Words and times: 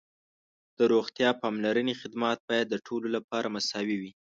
د 0.77 0.79
روغتیا 0.93 1.29
پاملرنې 1.41 1.93
خدمات 2.01 2.39
باید 2.49 2.67
د 2.69 2.75
ټولو 2.87 3.07
لپاره 3.15 3.47
مساوي 3.55 3.97
وي. 4.01 4.11